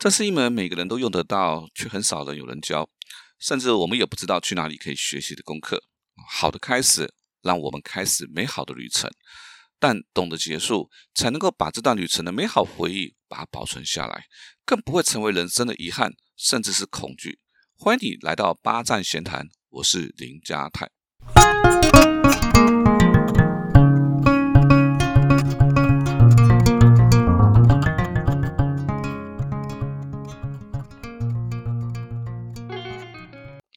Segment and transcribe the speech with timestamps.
[0.00, 2.88] 这是一门每个人都用得到，却很少人有人教，
[3.38, 5.84] 甚至我们也不知道去哪里可以学习的功课。
[6.26, 9.10] 好的开始，让我们开始美好的旅程，
[9.78, 14.24] 但懂得结束，才能够把这段旅程的美好回忆把它保存下来，
[14.64, 17.38] 更不会成为人生的遗憾，甚至是恐惧。
[17.76, 20.90] 欢迎你来到八站闲谈，我是林家泰。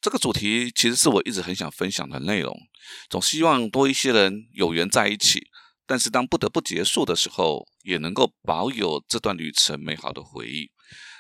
[0.04, 2.54] 这个主题其实是我一直很想分享的内容，
[3.10, 5.48] 总希望多一些人有缘在一起，
[5.88, 10.70] 但是当不得不结束的时候，也能够保有这段旅程美好的回忆。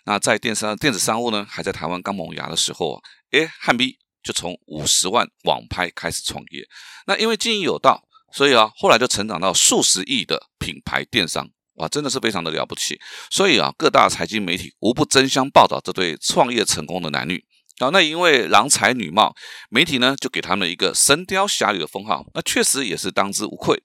[0.03, 3.01] 那在电商电子商务呢，还在台湾刚萌芽的时候，
[3.31, 6.67] 哎，汉 B 就从五十万网拍开始创业。
[7.07, 8.03] 那因为经营有道，
[8.33, 12.99] 所以啊，后来就成长到数十亿的品牌电商，哇，真的是非常的了不起。
[13.31, 17.45] 所以啊，各大财经媒体无不争相报道这对创业成功的男女。
[17.79, 19.33] 好，那因为郎才女貌，
[19.69, 23.81] 媒体呢就给他们一个神雕侠侣的封号，那确实也是当之无愧。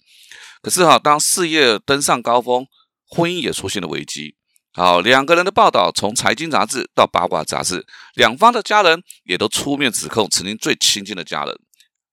[0.60, 2.66] 可是哈，当事业登上高峰，
[3.08, 4.36] 婚姻也出现了危机。
[4.74, 11.58] 好，两个人的报道从财经杂志到八卦杂志，两方的家人也都出面指控曾经最亲近的家人，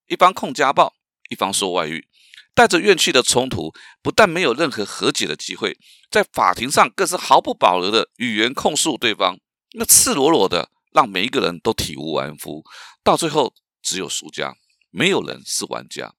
[0.07, 0.93] 一方控家暴，
[1.29, 2.07] 一方说外遇，
[2.55, 5.77] 带着怨气的冲突，不但没有任何和解的机会，
[6.09, 9.37] 在法庭上更是毫不保留的语言控诉对方，
[9.73, 10.69] 那赤裸裸的。
[10.95, 12.63] 让每一个人都体无完肤，
[13.03, 14.55] 到最后只有输家，
[14.91, 16.15] 没有人是玩家。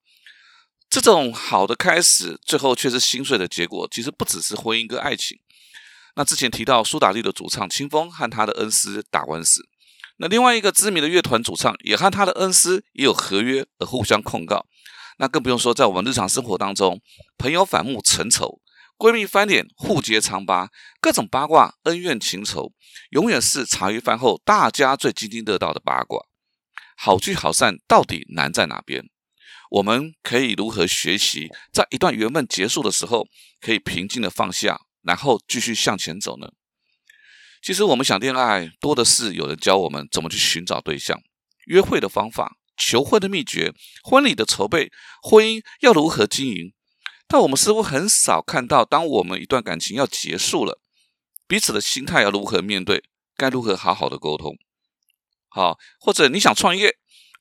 [0.91, 3.89] 这种好的开始，最后却是心碎的结果。
[3.91, 5.39] 其实不只是婚姻跟爱情。
[6.15, 9.63] 那之前提到苏打绿的主唱清风和他的恩师打官司，
[10.19, 14.67] 那另外一个知名的乐团主唱也和他的恩师也有合约而互相控告。
[15.19, 17.01] 那更不用说在我们日常生活当中，
[17.39, 18.61] 朋友反目成仇。
[18.99, 20.71] 闺蜜翻脸，互揭疮疤，
[21.03, 22.73] 各种八卦、恩怨情仇，
[23.11, 26.25] 永远是茶余饭后大家最津津乐道的八卦。
[26.97, 29.05] 好聚好散到底难在哪边？
[29.71, 33.29] 我们可以如何学习，在一段缘分结束的时候，
[33.61, 36.49] 可以平静的放下，然后继续向前走呢？
[37.61, 41.21] 其实我们想恋爱，多的是有人教我们怎么去寻找对象、
[41.67, 44.91] 约会的方法、求婚的秘诀、婚礼的筹备、
[45.21, 46.73] 婚姻要如何经营。
[47.29, 50.81] 但我们似乎很少看到，当我们一段感情要结束了，
[51.49, 53.03] 彼此的心态要如何面对，
[53.37, 54.57] 该如何好好的沟通。
[55.49, 56.97] 好，或者你想创业，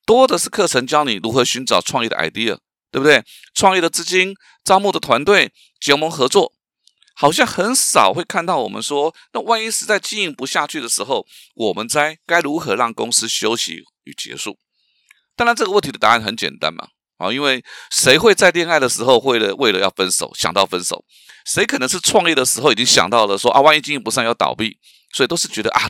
[0.05, 2.57] 多的是课程教你如何寻找创业的 idea，
[2.89, 3.23] 对不对？
[3.53, 6.53] 创业的资金、招募的团队、结盟合作，
[7.13, 14.57] 好像很少会看到我们说，那万一实在经营不下去的时候，我们在该如何让公司休息与结束？
[15.35, 16.89] 当然，这个问题的答案很简单嘛。
[17.17, 21.03] 啊，因为谁会在恋爱的时候为了为了要分手想到分手？
[21.45, 24.77] 谁可能是创业的时候已经想到了说啊，万一经营不善要倒闭，
[25.13, 25.87] 所以都是觉得啊，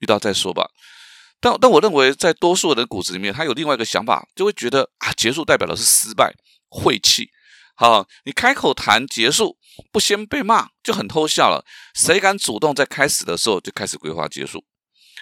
[0.00, 0.70] 遇到再说吧。
[1.38, 6.34] 但但我认为，在多数人的骨子里面，他有另外一个想法，就会觉得啊，结束代表的是失败、
[6.70, 7.28] 晦气。
[7.76, 9.58] 好，你开口谈结束，
[9.92, 11.62] 不先被骂就很偷笑了。
[11.94, 14.64] 谁敢主动在开始的时候就开始规划结束？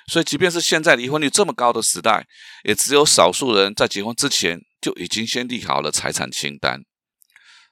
[0.06, 2.26] 所以，即便是现在离婚率这么高的时代，
[2.64, 4.60] 也只有少数人在结婚之前。
[4.84, 6.82] 就已经先立好了财产清单，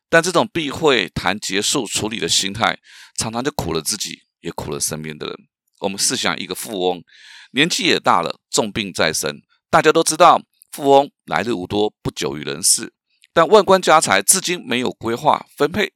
[0.09, 2.79] 但这种避讳谈结束处理的心态，
[3.19, 5.37] 常常就苦了自己，也苦了身边的人。
[5.81, 7.05] 我们试想，一个富翁
[7.51, 12.95] 年纪也大了，重病在身，大家都知道富翁来日无多，不久于人世，
[13.33, 15.93] 但万贯家财至今没有规划分配。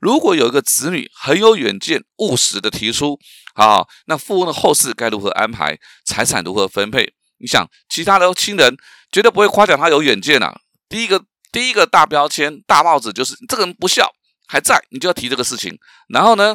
[0.00, 3.18] 如果有一个子女很有远见、务实的提出，
[3.54, 7.14] 啊，那富翁的后事该如何安排，财产如何分配？
[7.38, 8.76] 你想，其他的亲人。
[9.10, 10.54] 绝对不会夸奖他有远见啊！
[10.86, 14.06] 第一个第一个大标签、大帽子就是这个人不孝
[14.46, 15.78] 还在，你就要提这个事情。
[16.10, 16.54] 然后呢，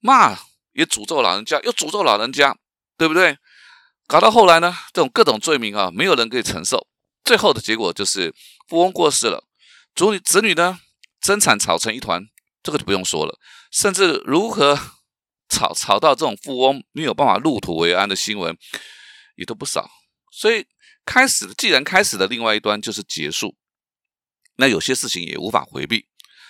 [0.00, 0.36] 骂
[0.74, 2.54] 也诅咒老人家，又诅咒老人家，
[2.98, 3.38] 对不对？
[4.06, 6.86] 搞到后来呢，这种各种罪名啊，没有人可以承受。
[7.24, 8.34] 最后的结果就是
[8.68, 9.42] 富翁过世了，
[9.94, 10.78] 子女子女呢
[11.20, 12.26] 争产吵成一团，
[12.62, 13.38] 这个就不用说了。
[13.70, 14.78] 甚至如何
[15.48, 18.56] 吵吵到这种富翁没有办法入土为安的新闻
[19.36, 19.90] 也都不少，
[20.30, 20.66] 所以。
[21.06, 23.58] 开始，既然开始的另外一端就是结束，
[24.56, 26.06] 那有些事情也无法回避，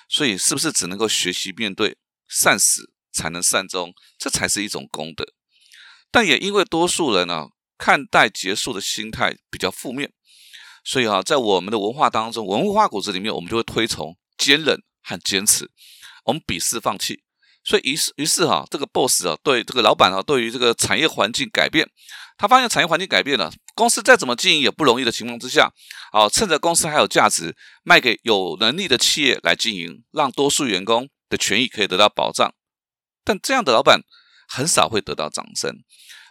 [0.08, 1.98] 所以是不是只能够学习面对，
[2.28, 5.26] 善始才能善终，这才是一种功德。
[6.12, 10.12] 但也因为多数人呢看待结束的心态比较负面，
[10.84, 15.70] 所以啊，在我们的文化当中，文化骨子里面，我们就会推崇坚韧和坚持，
[16.24, 17.22] 我们鄙视放弃。
[17.64, 21.88] 所以于是于是哈，这个 boss 啊，对这个老板啊，对于这个产业环境改变，
[22.36, 25.72] 他发现产业环境改变了，公司再怎么经营也不容易的情况之下，
[26.12, 32.52] 啊，趁着公司还有价值，卖给有能力的企业来经营，让多数员工的权益可以得到保障。
[33.24, 34.02] 但这样的老板
[34.46, 35.82] 很少会得到掌声，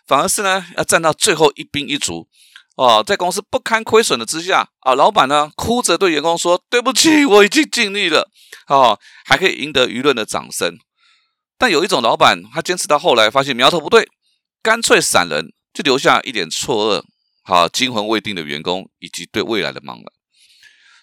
[0.05, 2.29] 反而是呢要站到最后一兵一卒。
[2.75, 8.31] 哦，在公司不堪亏损的之下，啊，老板呢哭着对员工说：“对不起，我已经尽力了。”
[8.67, 10.77] 哦，还可以赢得舆论的掌声。
[11.57, 14.09] 但有一种老板，他坚持到后来发现苗头不对，
[14.63, 17.03] 干脆散人，就留下一点错愕、
[17.43, 20.05] 好惊魂未定的员工以及对未来的茫然。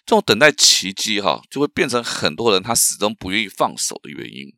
[0.04, 4.52] 这种等待奇迹，哈，就会变成很多人他始终不愿意放手的原因。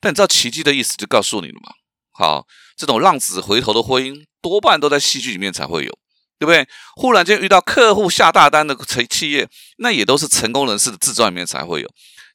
[0.00, 1.72] 但你知道奇迹的意思，就告诉你了吗？
[2.12, 2.46] 好，
[2.76, 5.98] 这种浪子回头的婚姻，多半都在戏剧里面才会有。
[6.38, 6.66] 对不对？
[6.96, 9.48] 忽然间遇到客户下大单的企企业，
[9.78, 11.88] 那也都是成功人士的自传里面才会有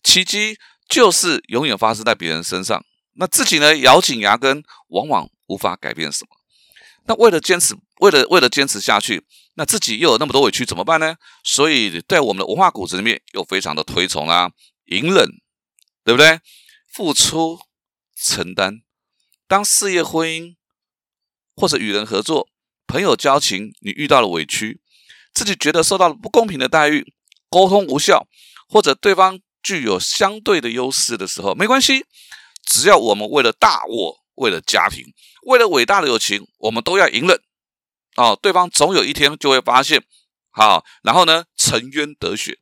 [0.03, 0.57] 奇迹，
[0.87, 2.83] 就是永远发生在别人身上。
[3.15, 6.29] 那自己呢，咬紧牙根，往往无法改变什么。
[7.05, 9.25] 那为了坚持，为了为了坚持下去，
[9.55, 11.15] 那自己又有那么多委屈，怎么办呢？
[11.43, 14.51] 所以在我们的文化骨子里面，又非常的推崇啊，
[14.85, 15.27] 隐忍，
[16.05, 16.39] 对不对？
[16.87, 17.59] 付出、
[18.15, 18.81] 承担，
[19.47, 20.55] 当事业、婚姻
[21.55, 22.47] 或者与人合作。
[22.89, 24.81] 朋友交情，你遇到了委屈，
[25.31, 27.13] 自己觉得受到了不公平的待遇，
[27.47, 28.27] 沟通无效，
[28.67, 32.03] 或者对方具有相对的优势的时候，没关系，
[32.65, 35.05] 只要我们为了大我，为了家庭，
[35.45, 37.39] 为了伟大的友情，我们都要隐忍。
[38.15, 40.03] 哦，对方总有一天就会发现，
[40.49, 42.57] 好，然后呢，沉冤得雪。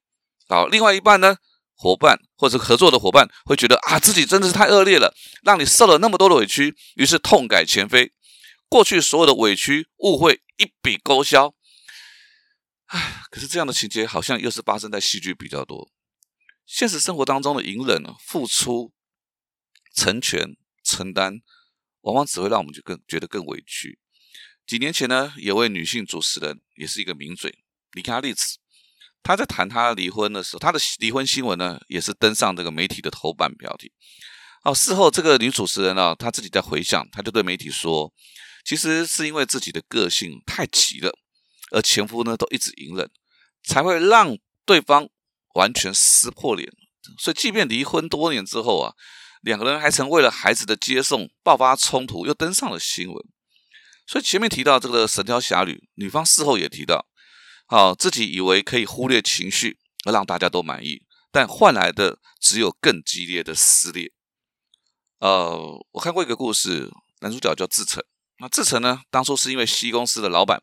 [0.49, 1.37] 好，另外一半呢，
[1.73, 8.11] 伙伴或者合作的伙伴会觉得啊，自己真的是太恶劣了，让你受了那么多的委屈，于是痛改前非。
[8.69, 11.55] 过去所有的委屈、误会一笔勾销，
[12.87, 15.89] 唉，可是这样的情节好像又是发生在戏剧比较多。
[16.65, 18.91] 现实生活当中的隐忍、付出、
[19.95, 21.39] 成全、承担，
[22.01, 23.99] 往往只会让我们就更觉得更委屈。
[24.65, 28.57] 几年前呢，有位女性主持人，也是一个名嘴，李卡丽子，
[29.23, 33.93] 她在谈她离婚的时候，她的离婚新闻呢，也是登上这个媒体的头版标题。
[34.65, 38.13] 哦，事后这个女主持人呢，她自己在回想，她就对媒体说。
[38.67, 41.17] 其实是因为自己的个性太急了，
[41.71, 43.09] 而前夫呢都一直隐忍，
[43.63, 45.07] 才会让对方
[45.53, 46.69] 完全撕破脸。
[47.17, 48.93] 所以，即便离婚多年之后啊，
[49.41, 53.25] 两个人还曾为了孩子的接送爆发冲突，又登上了新闻。
[54.05, 57.07] 所以前面提到这个《神雕侠侣》，女方事后也提到，
[57.67, 64.11] 好自己以为可以忽略情绪而让大家都满意，但换来的只有更激烈的撕裂。
[65.19, 65.57] 呃，
[65.91, 66.91] 我看过一个故事，
[67.21, 68.03] 男主角叫志成。
[68.39, 69.01] 那志成呢？
[69.09, 70.61] 当初是因为西公司的老板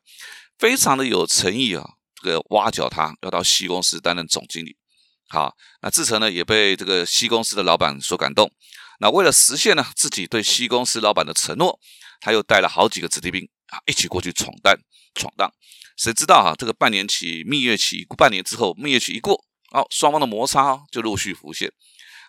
[0.58, 1.84] 非常的有诚意啊，
[2.22, 4.76] 这个挖角他要到西公司担任总经理。
[5.28, 8.52] 好，那志成呢也被这个西公司的老板所感动。
[9.00, 11.80] 那为了实现呢自己对西公司老板的承诺，
[12.20, 14.72] 他又带了好几个子弟兵啊一起过去闯荡
[15.16, 15.50] 闯荡。
[15.96, 21.72] 谁知道哈，这个半年期蜜月期半年之后，蜜月期一过，哦，双方的摩擦就陆续浮现。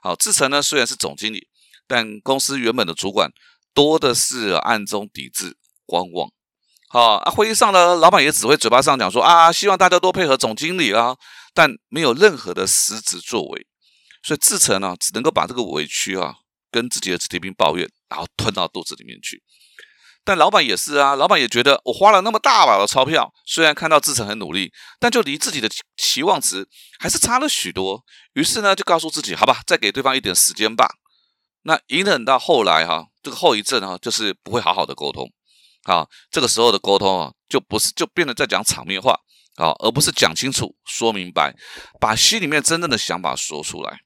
[0.02, 1.48] 好，志成呢虽然是总经理，
[1.86, 3.32] 但公司原本的主管。
[3.76, 6.32] 多的是暗中抵制、观望。
[6.88, 11.18] 好啊，会议上呢，老板也只会嘴巴上讲说啊，希望大家多配合总经理啊，
[11.54, 13.68] 但没有任何的实质作为。
[14.24, 16.36] 所以志成呢，只能够把这个委屈啊，
[16.72, 19.44] 跟自己的子弟兵抱怨，然后吞到肚子里面去。
[20.24, 26.66] 但老板也是啊，老板也觉得我花了那么大把的钞票，虽然看到志成很努力，但就离自己的期望值
[26.98, 28.04] 还是差了许多。
[28.34, 30.88] 于是呢，就告诉自己，好吧，再给对方一点时间吧。
[31.64, 33.08] 那隐忍到后来哈。
[33.26, 35.28] 这个后遗症啊，就是不会好好的沟通，
[35.86, 39.20] 啊，这个时候的沟通啊，就不是就变得在讲场面话，
[39.56, 41.56] 啊，而不是讲清楚、说明白，
[42.00, 43.98] 把心里面真正的想法说出来。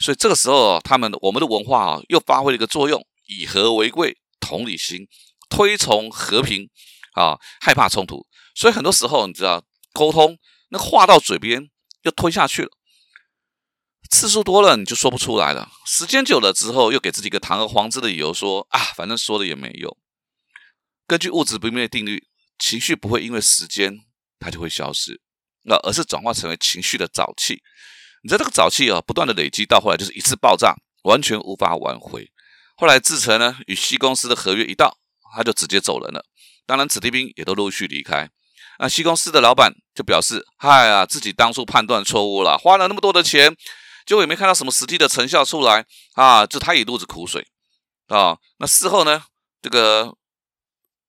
[0.00, 5.08] 所以这个时候，他们我们的文化啊，又发挥了一个作用：以和为贵、同理心、
[5.48, 6.68] 推崇和平，
[7.14, 8.26] 啊，害怕冲突。
[8.54, 10.36] 所以很多时候，你知道，沟通
[10.68, 11.70] 那话到嘴边
[12.02, 12.70] 又吞下去了。
[14.12, 15.70] 次数多了，你就说不出来了。
[15.86, 19.96] 时间久了之后，又给自己一个堂而皇之的理由，说啊，反正说了也没用。
[21.06, 22.28] 根据物质不灭定律，
[22.58, 24.00] 情绪不会因为时间
[24.38, 25.22] 它就会消失，
[25.64, 27.62] 那而是转化成为情绪的沼气。
[28.22, 32.30] 你在这个沼气啊，不断的累积，到后来就是一次爆炸，完全无法挽回。
[32.76, 34.98] 后来志成呢，与西公司的合约一到，
[35.34, 36.26] 他就直接走人了。
[36.66, 38.30] 当然，子弟兵也都陆续离开。
[38.78, 43.56] 那西公司的老板就表示：嗨啊，自己当初判断错误了，花了那么多的钱。
[44.06, 47.46] 结果也没看到什么实际的成效出来啊，就他一肚子苦水
[48.08, 48.38] 啊。
[48.58, 49.24] 那事后呢，
[49.60, 50.16] 这个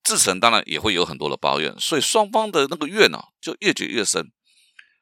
[0.03, 4.31] 志成当然也会有很多的抱怨，所以双方的那个怨呢就越结越深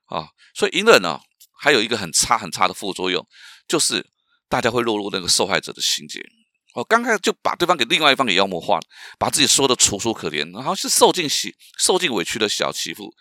[0.05, 0.29] 啊。
[0.53, 1.19] 所以隐忍呢
[1.59, 3.27] 还有一个很差很差的副作用，
[3.67, 4.05] 就是
[4.47, 6.23] 大家会落入那个受害者的心结。
[6.73, 8.81] 哦，刚开始就把对方给另外一方给妖魔化了，
[9.19, 13.13] 把自己说的楚楚可怜，然后是受尽喜受尽委屈的小媳妇。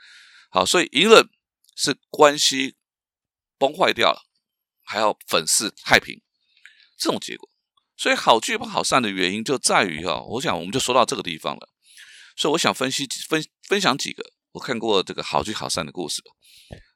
[0.50, 1.28] 好，所以隐忍
[1.74, 2.76] 是关系
[3.58, 4.22] 崩坏掉了。
[4.90, 6.20] 还要粉饰太平，
[6.98, 7.48] 这种结果，
[7.96, 11.68] 所以好聚不好散的原因就在于哈，我想我们就说到这个地方了。
[12.36, 16.20] 所以我想分析分分享几个我看过这个好聚好散的故事。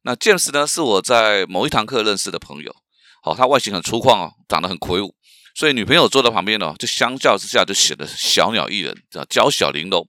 [0.03, 2.75] 那 James 呢，是我在某一堂课认识的朋友。
[3.23, 5.15] 好，他外形很粗犷哦，长得很魁梧，
[5.55, 10.05] 所以女朋友坐在旁边呢，就相较之下就显得小鸟依人，叫娇小玲珑。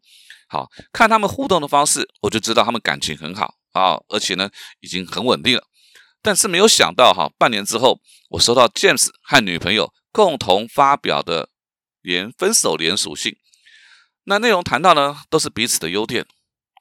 [0.47, 4.49] 好看他们互动的方式，我就知道他们感情很好啊，而且呢
[4.79, 5.63] 已经很稳定了。
[6.25, 8.01] 但是没有想到哈，半年之后，
[8.31, 11.49] 我收到 James 和女朋友共同发表的
[12.01, 13.37] 连分手连属性，
[14.23, 16.25] 那内容谈到呢都是彼此的优点，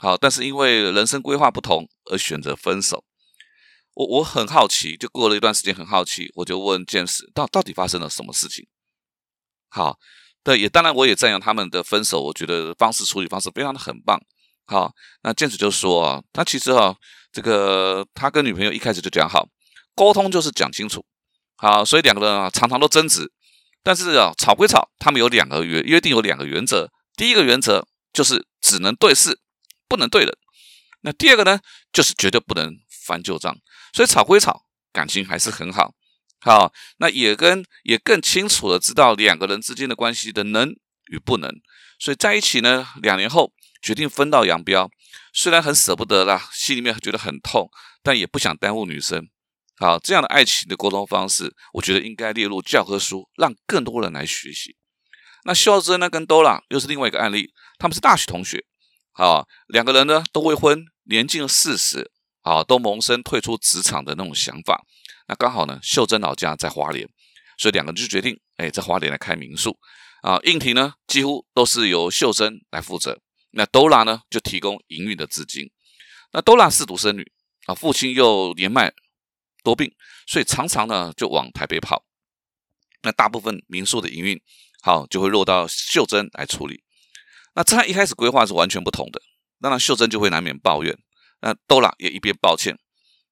[0.01, 3.05] 好，但是因为人生规划不同而选择分手。
[3.93, 8.67] 我我很好奇，就过了一段时间很好奇，我就问 James 到到底发生了什么事情。
[9.69, 9.99] 好，
[10.43, 14.19] 对，也当然我也赞扬他们的分手，我觉得方式处理方式非常的很棒。
[14.67, 16.97] 好，那 James 就说啊，他其实啊，
[17.35, 19.49] 这个他跟女朋友一开始就讲好，
[19.97, 21.05] 沟通就是讲清楚。
[21.57, 23.33] 好，所以两个人啊常常都争执，
[23.83, 29.41] 但是啊吵归吵，他们有两个约约定有两个原则，第一个原则就是只能对事，
[29.88, 30.33] 不能对人。
[31.00, 31.59] 那第二个呢，
[31.93, 32.73] 就是绝对不能
[33.05, 33.53] 翻旧账。
[33.93, 34.62] 所以吵归吵，
[34.93, 35.93] 感情还是很好，
[36.41, 40.71] 好，那也跟也更清楚的知道两个人之间的关系的能
[41.11, 41.50] 与不能，
[41.99, 44.88] 所以在一起呢，两年后决定分道扬镳，
[45.35, 47.69] 虽然很舍不得啦，心里面觉得很痛，
[48.03, 49.29] 但也不想耽误女生，
[49.79, 54.76] 好，这样的爱情的沟通方式，我觉得应该列入教科书，让更多人来学习。
[55.45, 58.64] 那秀珍呢，跟多拉又是另外一个案例，他们是大学同学，
[59.12, 62.12] 好，两个人呢都未婚，年近四十。
[62.45, 64.85] 啊，都萌生退出职场的那种想法。
[65.29, 67.09] 那刚好呢，秀珍老家在花莲，
[67.57, 69.79] 所以两个人就决定，哎，在花莲来开民宿。
[70.21, 73.19] 啊，硬体呢几乎都是由秀珍来负责。
[73.56, 75.70] 那 Dora 呢就提供营运的资金。
[76.32, 77.32] 那 Dora 是独生女
[77.66, 78.92] 啊，父亲又年迈
[79.62, 79.94] 多病，
[80.26, 82.04] 所以常常呢就往台北跑。
[83.02, 84.40] 那大部分民宿的营运，
[84.82, 86.82] 好就会落到秀珍来处理。
[87.54, 89.20] 那这样一开始规划是完全不同的，
[89.61, 90.99] 当然秀珍就会难免抱怨。
[91.40, 92.76] 那多拉也一边抱歉，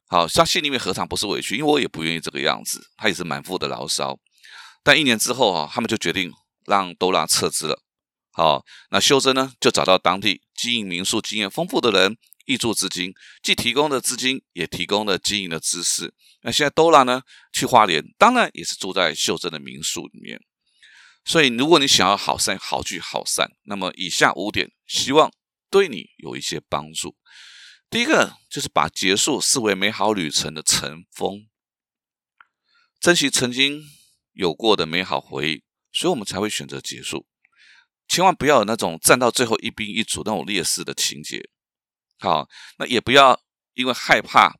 [0.06, 1.56] 好，他心里面何尝不是委屈？
[1.56, 4.18] 因为我也不愿意这个样子，他也是满腹的牢骚。
[4.84, 6.30] 但一年之后啊，他们就决定
[6.66, 7.82] 让多拉撤资了。
[8.32, 13.12] 好，那修真呢，就找到当地经营民宿经验丰富的人，挹注资金，
[13.42, 16.14] 既提供了资金，也提供了经营的知识。
[16.40, 17.22] 那现在多拉呢，
[17.52, 20.40] 去花莲，当然也是住在秀珍的民宿里面。
[21.24, 25.30] 所以，如果你想要好散好聚好散，那么以下五点，希望
[25.70, 27.16] 对你有一些帮助。
[27.90, 31.48] 第一个就是把结束视为美好旅程的尘封，
[32.98, 33.84] 珍惜曾经
[34.32, 35.62] 有过的美好回忆，
[35.92, 37.26] 所以我们才会选择结束。
[38.08, 41.48] 千万不要有那种站到最后一兵一卒那种劣势的情节。
[42.18, 43.40] 好，那也不要
[43.74, 44.56] 因为害怕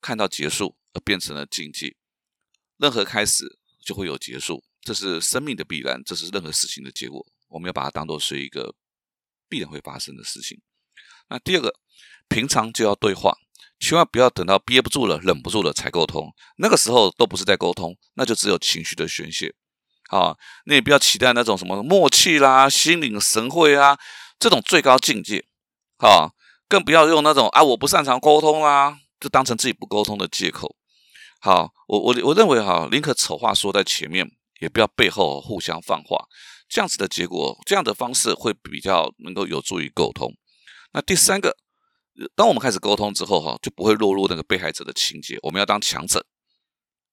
[0.00, 1.96] 看到结束而变成了禁忌。
[2.76, 7.24] 任何开始就会有结束，这是生命的必然，这是任何事情的结果。
[7.48, 8.74] 我们要把它当做是一个
[9.48, 10.60] 必然会发生的事情。
[11.28, 11.74] 那第二个。
[12.30, 13.34] 平常就要对话，
[13.80, 16.30] 千万不要等到憋不住了、忍不住了才沟通。
[16.58, 19.54] 那个时候都不是在沟通，那就只有情绪的宣泄。
[20.08, 23.96] 好，你也不要期待那种什么默契啦、心领神会啊
[24.38, 25.44] 这种最高境界。
[25.98, 26.34] 好，
[26.68, 30.74] 更不要用那种啊我不擅长沟通啦，就当成自己不沟通的借口。
[31.40, 34.28] 好，我我我认为哈，宁可丑话说在前面，
[34.60, 36.26] 也不要背后互相放话。
[36.68, 40.32] 这样子的结果，这样的方式会比较能够有助于沟通。
[40.92, 41.56] 那第三个。
[42.34, 45.38] 当我们开始沟通之后，哈，就不会落入那个被害者的情节。
[45.40, 46.26] 我们要当强者，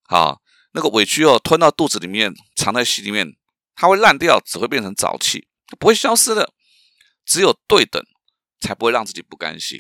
[0.08, 0.42] 好，
[0.76, 3.38] 那个委屈哦，吞到肚子里面，藏在心里面，
[3.76, 5.48] 它会烂掉，只会变成沼气，
[5.80, 6.54] 不会消失的。
[7.26, 8.04] 只有对等，
[8.60, 9.80] 才不会让自己不甘心。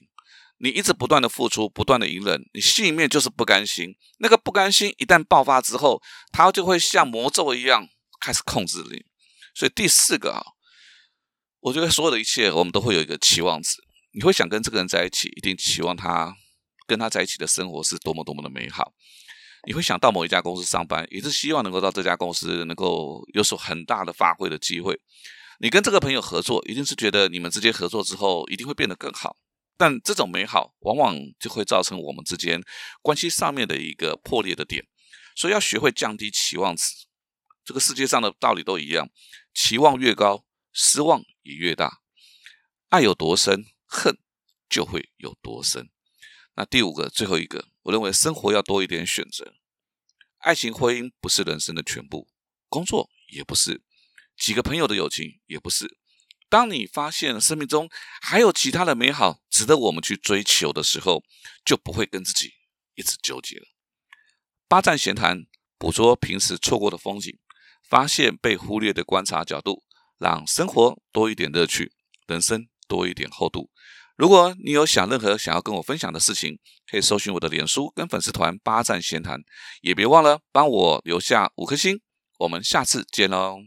[0.58, 3.98] 你一直不断的付出，不断的隐忍，你心里面就是不甘心。
[4.20, 7.90] 那个不甘心一旦爆发之后，它就会像魔咒一样
[8.22, 9.04] 开始控制你。
[9.54, 10.42] 所以第四个啊，
[11.60, 13.84] 我觉得所有的一切，我们都会有一个期望值。
[14.14, 16.34] 你会想跟这个人在一起，一定期望他
[16.88, 18.94] 跟他在一起的生活是多么多么的美好。
[19.66, 25.00] 你会想到某一家公司上班，也是希望能够到这家公司能够有所很大的发挥的机会。
[25.60, 29.38] 你跟这个朋友合作，一定是觉得你们之间合作之后一定会变得更好。
[29.78, 32.62] 但这种美好往往就会造成我们之间
[33.02, 34.86] 关系上面的一个破裂的点。
[35.36, 36.84] 所以要学会降低期望值。
[37.66, 39.10] 这个世界上的道理都一样，
[39.54, 42.00] 期望越高，失望也越大。
[42.90, 43.66] 爱有多深？
[43.86, 44.18] 恨
[44.70, 45.90] 就会有多深。
[46.56, 49.54] 那第五个，最后一个，我认为生活要多一点选择。
[50.40, 52.28] 爱情婚姻不是人生的全部，
[52.68, 53.84] 工作也不是，
[54.38, 55.98] 几个朋友的友情也不是。
[56.50, 57.90] 当你发现生命中
[58.22, 61.24] 还有其他的美好值得我们去追求的时候，
[61.64, 62.54] 就不会跟自己
[62.96, 63.66] 一直纠结了。
[64.68, 65.46] 八站闲谈，
[65.78, 67.38] 捕捉平时错过的风景，
[67.88, 69.84] 发现被忽略的观察角度，
[70.18, 71.94] 让生活多一点乐趣，
[72.26, 73.70] 人生多一点厚度。
[74.18, 76.58] 如果你有想任何想要跟我分享的事情，
[76.90, 79.42] 可以搜寻我的脸书跟粉丝团“八站闲谈”，
[79.84, 82.00] 也别忘了帮我留下五颗星。
[82.40, 83.58] 我们下次见喽。